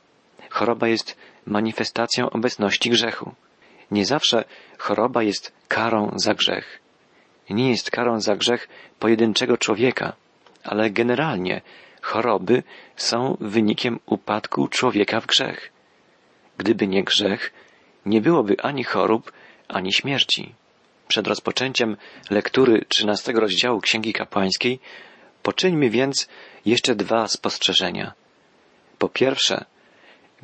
Choroba 0.50 0.88
jest 0.88 1.16
manifestacją 1.46 2.30
obecności 2.30 2.90
grzechu. 2.90 3.34
Nie 3.90 4.04
zawsze 4.06 4.44
choroba 4.78 5.22
jest 5.22 5.52
karą 5.68 6.12
za 6.16 6.34
grzech. 6.34 6.80
Nie 7.50 7.70
jest 7.70 7.90
karą 7.90 8.20
za 8.20 8.36
grzech 8.36 8.68
pojedynczego 8.98 9.58
człowieka, 9.58 10.12
ale 10.64 10.90
generalnie 10.90 11.60
choroby 12.02 12.62
są 12.96 13.36
wynikiem 13.40 13.98
upadku 14.06 14.68
człowieka 14.68 15.20
w 15.20 15.26
grzech. 15.26 15.72
Gdyby 16.58 16.86
nie 16.86 17.04
grzech, 17.04 17.52
nie 18.06 18.20
byłoby 18.20 18.56
ani 18.62 18.84
chorób, 18.84 19.32
ani 19.68 19.92
śmierci. 19.92 20.54
Przed 21.08 21.26
rozpoczęciem 21.26 21.96
lektury 22.30 22.84
trzynastego 22.88 23.40
rozdziału 23.40 23.80
Księgi 23.80 24.12
Kapłańskiej 24.12 24.80
poczyńmy 25.42 25.90
więc 25.90 26.28
jeszcze 26.66 26.94
dwa 26.94 27.28
spostrzeżenia. 27.28 28.12
Po 28.98 29.08
pierwsze, 29.08 29.64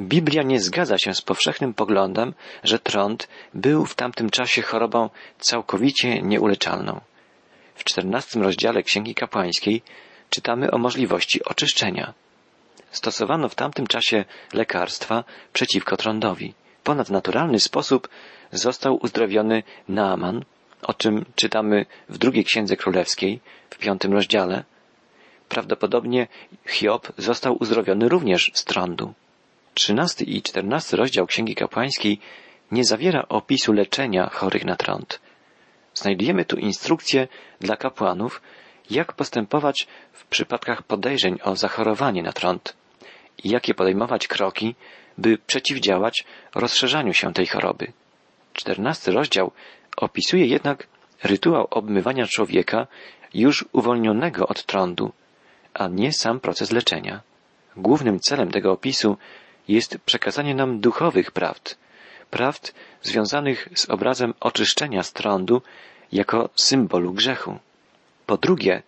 Biblia 0.00 0.42
nie 0.42 0.60
zgadza 0.60 0.98
się 0.98 1.14
z 1.14 1.22
powszechnym 1.22 1.74
poglądem, 1.74 2.34
że 2.64 2.78
trąd 2.78 3.28
był 3.54 3.86
w 3.86 3.94
tamtym 3.94 4.30
czasie 4.30 4.62
chorobą 4.62 5.10
całkowicie 5.38 6.22
nieuleczalną. 6.22 7.00
W 7.74 7.84
czternastym 7.84 8.42
rozdziale 8.42 8.82
Księgi 8.82 9.14
Kapłańskiej 9.14 9.82
czytamy 10.30 10.70
o 10.70 10.78
możliwości 10.78 11.44
oczyszczenia. 11.44 12.14
Stosowano 12.90 13.48
w 13.48 13.54
tamtym 13.54 13.86
czasie 13.86 14.24
lekarstwa 14.52 15.24
przeciwko 15.52 15.96
trądowi. 15.96 16.54
W 16.78 16.82
ponadnaturalny 16.82 17.60
sposób 17.60 18.08
został 18.52 18.98
uzdrowiony 19.02 19.62
Naaman, 19.88 20.44
o 20.82 20.94
czym 20.94 21.24
czytamy 21.34 21.86
w 22.08 22.18
drugiej 22.18 22.44
księdze 22.44 22.76
królewskiej, 22.76 23.40
w 23.70 23.78
piątym 23.78 24.12
rozdziale. 24.12 24.64
Prawdopodobnie 25.48 26.26
Hiob 26.66 27.12
został 27.18 27.56
uzdrowiony 27.60 28.08
również 28.08 28.50
z 28.54 28.64
trądu. 28.64 29.14
Trzynasty 29.74 30.24
i 30.24 30.42
czternasty 30.42 30.96
rozdział 30.96 31.26
Księgi 31.26 31.54
Kapłańskiej 31.54 32.18
nie 32.70 32.84
zawiera 32.84 33.24
opisu 33.28 33.72
leczenia 33.72 34.30
chorych 34.32 34.64
na 34.64 34.76
trąd. 34.76 35.20
Znajdujemy 35.94 36.44
tu 36.44 36.56
instrukcje 36.56 37.28
dla 37.60 37.76
kapłanów, 37.76 38.42
jak 38.90 39.12
postępować 39.12 39.86
w 40.12 40.26
przypadkach 40.26 40.82
podejrzeń 40.82 41.38
o 41.42 41.56
zachorowanie 41.56 42.22
na 42.22 42.32
trąd 42.32 42.76
i 43.44 43.48
jakie 43.50 43.74
podejmować 43.74 44.28
kroki, 44.28 44.74
by 45.18 45.38
przeciwdziałać 45.38 46.24
rozszerzaniu 46.54 47.12
się 47.14 47.32
tej 47.32 47.46
choroby. 47.46 47.92
Czternasty 48.52 49.12
rozdział 49.12 49.52
opisuje 49.96 50.46
jednak 50.46 50.86
rytuał 51.22 51.66
obmywania 51.70 52.26
człowieka 52.26 52.86
już 53.34 53.64
uwolnionego 53.72 54.48
od 54.48 54.64
trądu, 54.64 55.12
a 55.78 55.88
nie 55.88 56.12
sam 56.12 56.40
proces 56.40 56.72
leczenia. 56.72 57.20
Głównym 57.76 58.20
celem 58.20 58.50
tego 58.50 58.72
opisu 58.72 59.16
jest 59.68 59.98
przekazanie 59.98 60.54
nam 60.54 60.80
duchowych 60.80 61.30
prawd, 61.30 61.78
prawd 62.30 62.74
związanych 63.02 63.68
z 63.74 63.90
obrazem 63.90 64.34
oczyszczenia 64.40 65.02
z 65.02 65.12
trądu 65.12 65.62
jako 66.12 66.48
symbolu 66.54 67.12
grzechu. 67.12 67.58
Po 68.26 68.36
drugie, 68.36 68.82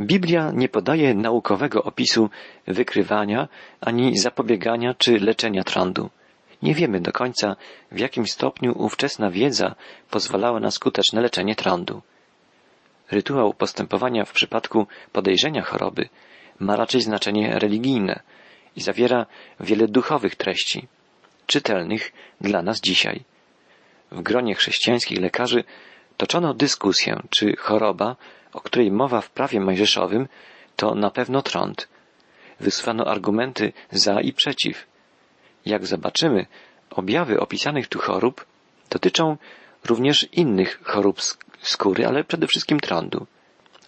Biblia 0.00 0.50
nie 0.54 0.68
podaje 0.68 1.14
naukowego 1.14 1.82
opisu 1.82 2.30
wykrywania 2.66 3.48
ani 3.80 4.18
zapobiegania 4.18 4.94
czy 4.94 5.18
leczenia 5.18 5.64
trądu. 5.64 6.10
Nie 6.62 6.74
wiemy 6.74 7.00
do 7.00 7.12
końca, 7.12 7.56
w 7.92 7.98
jakim 7.98 8.26
stopniu 8.26 8.72
ówczesna 8.78 9.30
wiedza 9.30 9.74
pozwalała 10.10 10.60
na 10.60 10.70
skuteczne 10.70 11.20
leczenie 11.20 11.56
trądu. 11.56 12.02
Rytuał 13.12 13.54
postępowania 13.54 14.24
w 14.24 14.32
przypadku 14.32 14.86
podejrzenia 15.12 15.62
choroby 15.62 16.08
ma 16.58 16.76
raczej 16.76 17.00
znaczenie 17.00 17.58
religijne 17.58 18.22
i 18.76 18.80
zawiera 18.80 19.26
wiele 19.60 19.88
duchowych 19.88 20.34
treści, 20.36 20.88
czytelnych 21.46 22.12
dla 22.40 22.62
nas 22.62 22.80
dzisiaj. 22.80 23.24
W 24.10 24.22
gronie 24.22 24.54
chrześcijańskich 24.54 25.20
lekarzy 25.20 25.64
toczono 26.16 26.54
dyskusję, 26.54 27.22
czy 27.30 27.56
choroba, 27.56 28.16
o 28.52 28.60
której 28.60 28.90
mowa 28.90 29.20
w 29.20 29.30
prawie 29.30 29.60
mojżeszowym, 29.60 30.28
to 30.76 30.94
na 30.94 31.10
pewno 31.10 31.42
trąd. 31.42 31.88
Wysłano 32.60 33.06
argumenty 33.06 33.72
za 33.90 34.20
i 34.20 34.32
przeciw. 34.32 34.86
Jak 35.66 35.86
zobaczymy, 35.86 36.46
objawy 36.90 37.40
opisanych 37.40 37.88
tu 37.88 37.98
chorób 37.98 38.46
dotyczą 38.90 39.36
również 39.84 40.28
innych 40.32 40.80
chorób 40.84 41.20
skóry, 41.62 42.06
ale 42.06 42.24
przede 42.24 42.46
wszystkim 42.46 42.80
trądu. 42.80 43.26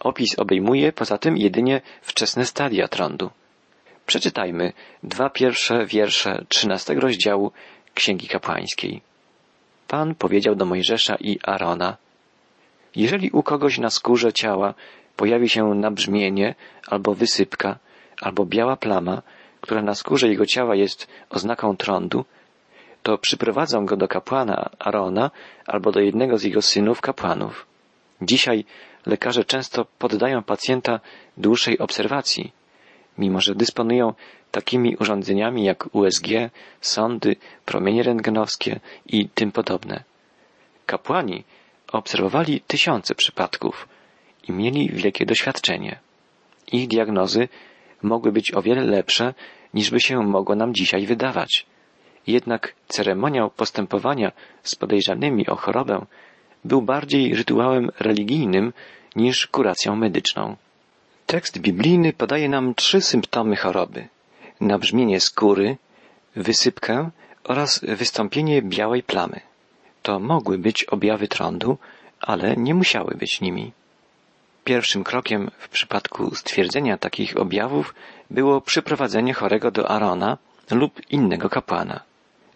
Opis 0.00 0.38
obejmuje 0.38 0.92
poza 0.92 1.18
tym 1.18 1.36
jedynie 1.36 1.80
wczesne 2.02 2.46
stadia 2.46 2.88
trądu. 2.88 3.30
Przeczytajmy 4.06 4.72
dwa 5.02 5.30
pierwsze 5.30 5.86
wiersze 5.86 6.44
trzynastego 6.48 7.00
rozdziału 7.00 7.52
Księgi 7.94 8.28
Kapłańskiej. 8.28 9.02
Pan 9.88 10.14
powiedział 10.14 10.54
do 10.54 10.64
Mojżesza 10.64 11.16
i 11.20 11.38
Arona, 11.42 11.96
jeżeli 12.96 13.30
u 13.30 13.42
kogoś 13.42 13.78
na 13.78 13.90
skórze 13.90 14.32
ciała 14.32 14.74
pojawi 15.16 15.48
się 15.48 15.74
nabrzmienie 15.74 16.54
albo 16.86 17.14
wysypka, 17.14 17.78
albo 18.20 18.46
biała 18.46 18.76
plama, 18.76 19.22
która 19.60 19.82
na 19.82 19.94
skórze 19.94 20.28
jego 20.28 20.46
ciała 20.46 20.74
jest 20.74 21.08
oznaką 21.30 21.76
trądu, 21.76 22.24
to 23.04 23.18
przyprowadzą 23.18 23.86
go 23.86 23.96
do 23.96 24.08
kapłana 24.08 24.70
Arona 24.78 25.30
albo 25.66 25.92
do 25.92 26.00
jednego 26.00 26.38
z 26.38 26.42
jego 26.42 26.62
synów 26.62 27.00
kapłanów. 27.00 27.66
Dzisiaj 28.22 28.64
lekarze 29.06 29.44
często 29.44 29.84
poddają 29.98 30.42
pacjenta 30.42 31.00
dłuższej 31.36 31.78
obserwacji, 31.78 32.52
mimo 33.18 33.40
że 33.40 33.54
dysponują 33.54 34.14
takimi 34.50 34.96
urządzeniami 34.96 35.64
jak 35.64 35.94
USG, 35.94 36.26
sondy, 36.80 37.36
promienie 37.64 38.02
rentgenowskie 38.02 38.80
i 39.06 39.28
tym 39.28 39.52
podobne. 39.52 40.04
Kapłani 40.86 41.44
obserwowali 41.92 42.60
tysiące 42.60 43.14
przypadków 43.14 43.88
i 44.48 44.52
mieli 44.52 44.90
wielkie 44.90 45.26
doświadczenie. 45.26 45.98
Ich 46.72 46.88
diagnozy 46.88 47.48
mogły 48.02 48.32
być 48.32 48.54
o 48.54 48.62
wiele 48.62 48.84
lepsze, 48.84 49.34
niż 49.74 49.90
by 49.90 50.00
się 50.00 50.22
mogło 50.22 50.54
nam 50.54 50.74
dzisiaj 50.74 51.06
wydawać. 51.06 51.66
Jednak 52.26 52.74
ceremoniał 52.88 53.50
postępowania 53.50 54.32
z 54.62 54.74
podejrzanymi 54.74 55.46
o 55.46 55.56
chorobę 55.56 56.06
był 56.64 56.82
bardziej 56.82 57.34
rytuałem 57.34 57.90
religijnym 58.00 58.72
niż 59.16 59.46
kuracją 59.46 59.96
medyczną. 59.96 60.56
Tekst 61.26 61.58
biblijny 61.58 62.12
podaje 62.12 62.48
nam 62.48 62.74
trzy 62.74 63.00
symptomy 63.00 63.56
choroby. 63.56 64.08
Nabrzmienie 64.60 65.20
skóry, 65.20 65.76
wysypkę 66.36 67.10
oraz 67.44 67.80
wystąpienie 67.80 68.62
białej 68.62 69.02
plamy. 69.02 69.40
To 70.02 70.20
mogły 70.20 70.58
być 70.58 70.84
objawy 70.84 71.28
trądu, 71.28 71.78
ale 72.20 72.56
nie 72.56 72.74
musiały 72.74 73.14
być 73.14 73.40
nimi. 73.40 73.72
Pierwszym 74.64 75.04
krokiem 75.04 75.50
w 75.58 75.68
przypadku 75.68 76.34
stwierdzenia 76.34 76.98
takich 76.98 77.36
objawów 77.36 77.94
było 78.30 78.60
przyprowadzenie 78.60 79.34
chorego 79.34 79.70
do 79.70 79.90
Arona 79.90 80.38
lub 80.70 81.00
innego 81.10 81.48
kapłana. 81.48 82.00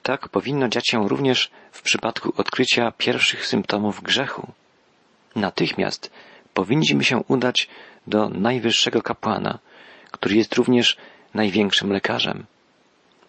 Tak 0.09 0.29
powinno 0.29 0.69
dziać 0.69 0.89
się 0.89 1.09
również 1.09 1.51
w 1.73 1.83
przypadku 1.83 2.33
odkrycia 2.37 2.93
pierwszych 2.99 3.47
symptomów 3.47 4.03
grzechu. 4.03 4.53
Natychmiast 5.37 6.11
powinniśmy 6.55 7.05
się 7.05 7.23
udać 7.29 7.69
do 8.07 8.29
najwyższego 8.29 9.03
kapłana, 9.03 9.59
który 10.11 10.35
jest 10.37 10.55
również 10.55 10.97
największym 11.35 11.93
lekarzem. 11.93 12.47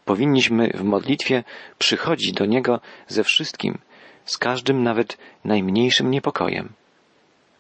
Powinniśmy 0.06 0.72
w 0.74 0.84
modlitwie 0.84 1.44
przychodzić 1.80 2.32
do 2.32 2.46
niego 2.46 2.80
ze 3.08 3.24
wszystkim, 3.24 3.78
z 4.26 4.38
każdym 4.38 4.84
nawet 4.84 5.18
najmniejszym 5.46 6.12
niepokojem. 6.12 6.70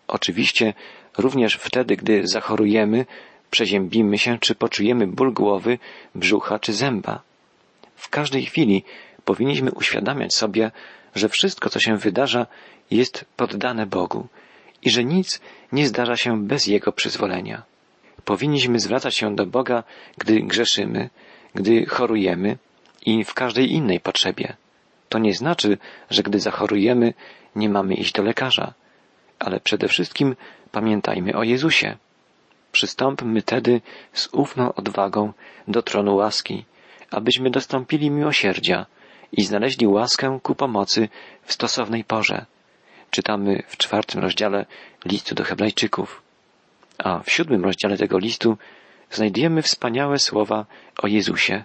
Oczywiście 0.07 0.73
również 1.17 1.55
wtedy, 1.55 1.95
gdy 1.95 2.27
zachorujemy, 2.27 3.05
przeziębimy 3.51 4.17
się, 4.17 4.37
czy 4.39 4.55
poczujemy 4.55 5.07
ból 5.07 5.33
głowy, 5.33 5.79
brzucha 6.15 6.59
czy 6.59 6.73
zęba. 6.73 7.21
W 7.95 8.09
każdej 8.09 8.45
chwili 8.45 8.83
powinniśmy 9.25 9.71
uświadamiać 9.71 10.33
sobie, 10.33 10.71
że 11.15 11.29
wszystko, 11.29 11.69
co 11.69 11.79
się 11.79 11.97
wydarza, 11.97 12.47
jest 12.91 13.25
poddane 13.35 13.85
Bogu 13.85 14.27
i 14.81 14.89
że 14.89 15.03
nic 15.03 15.41
nie 15.71 15.87
zdarza 15.87 16.15
się 16.15 16.47
bez 16.47 16.67
Jego 16.67 16.91
przyzwolenia. 16.91 17.63
Powinniśmy 18.25 18.79
zwracać 18.79 19.15
się 19.15 19.35
do 19.35 19.45
Boga, 19.45 19.83
gdy 20.17 20.41
grzeszymy, 20.41 21.09
gdy 21.55 21.85
chorujemy, 21.85 22.57
i 23.05 23.23
w 23.23 23.33
każdej 23.33 23.71
innej 23.71 23.99
potrzebie. 23.99 24.55
To 25.09 25.19
nie 25.19 25.33
znaczy, 25.33 25.77
że 26.09 26.23
gdy 26.23 26.39
zachorujemy, 26.39 27.13
nie 27.55 27.69
mamy 27.69 27.93
iść 27.93 28.13
do 28.13 28.23
lekarza, 28.23 28.73
ale 29.39 29.59
przede 29.59 29.87
wszystkim 29.87 30.35
pamiętajmy 30.71 31.33
o 31.33 31.43
Jezusie. 31.43 31.97
Przystąpmy 32.71 33.41
tedy 33.41 33.81
z 34.13 34.29
ufną 34.31 34.73
odwagą 34.73 35.33
do 35.67 35.81
tronu 35.81 36.15
łaski, 36.15 36.65
abyśmy 37.11 37.49
dostąpili 37.49 38.11
miłosierdzia 38.11 38.85
i 39.31 39.41
znaleźli 39.41 39.87
łaskę 39.87 40.39
ku 40.43 40.55
pomocy 40.55 41.09
w 41.43 41.53
stosownej 41.53 42.03
porze. 42.03 42.45
Czytamy 43.11 43.63
w 43.67 43.77
czwartym 43.77 44.21
rozdziale 44.21 44.65
listu 45.05 45.35
do 45.35 45.43
Hebrajczyków. 45.43 46.21
A 46.97 47.19
w 47.19 47.31
siódmym 47.31 47.63
rozdziale 47.63 47.97
tego 47.97 48.17
listu 48.17 48.57
znajdujemy 49.11 49.61
wspaniałe 49.61 50.19
słowa 50.19 50.65
o 51.01 51.07
Jezusie. 51.07 51.63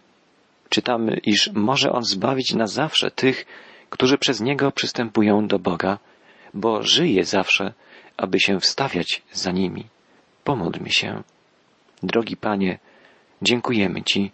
Czytamy, 0.68 1.20
iż 1.24 1.50
może 1.52 1.92
On 1.92 2.02
zbawić 2.02 2.54
na 2.54 2.66
zawsze 2.66 3.10
tych, 3.10 3.46
którzy 3.90 4.18
przez 4.18 4.40
Niego 4.40 4.72
przystępują 4.72 5.46
do 5.46 5.58
Boga, 5.58 5.98
bo 6.54 6.82
żyje 6.82 7.24
zawsze, 7.24 7.72
aby 8.16 8.40
się 8.40 8.60
wstawiać 8.60 9.22
za 9.32 9.50
nimi. 9.50 9.86
Pomódlmy 10.44 10.90
się. 10.90 11.22
Drogi 12.02 12.36
Panie, 12.36 12.78
dziękujemy 13.42 14.02
Ci, 14.02 14.32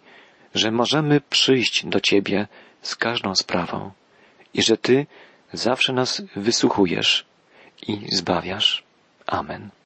że 0.55 0.71
możemy 0.71 1.21
przyjść 1.21 1.85
do 1.85 1.99
Ciebie 1.99 2.47
z 2.81 2.95
każdą 2.95 3.35
sprawą 3.35 3.91
i 4.53 4.61
że 4.61 4.77
Ty 4.77 5.07
zawsze 5.53 5.93
nas 5.93 6.21
wysłuchujesz 6.35 7.25
i 7.87 8.15
zbawiasz. 8.15 8.83
Amen. 9.27 9.71